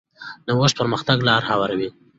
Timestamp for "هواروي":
1.49-1.89